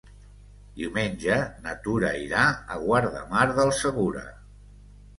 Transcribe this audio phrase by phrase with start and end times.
[0.79, 1.35] Diumenge
[1.67, 4.29] na Tura irà a Guardamar del Segura.